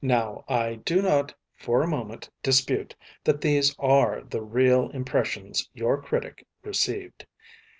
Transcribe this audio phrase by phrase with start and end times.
[0.03, 6.01] Now, I do not for a moment dispute that these are the real impressions your
[6.01, 7.27] critic received.